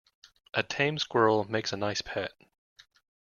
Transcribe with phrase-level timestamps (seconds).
[0.55, 2.31] A tame squirrel makes a nice pet.